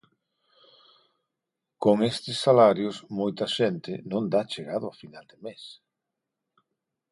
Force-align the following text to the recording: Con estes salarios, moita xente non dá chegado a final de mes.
Con 1.83 1.97
estes 2.11 2.37
salarios, 2.45 2.95
moita 3.19 3.45
xente 3.57 3.93
non 4.11 4.23
dá 4.33 4.41
chegado 4.53 4.85
a 4.89 4.97
final 5.01 5.25
de 5.31 5.37
mes. 5.45 5.63